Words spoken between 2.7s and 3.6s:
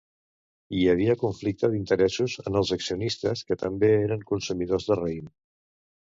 accionistes que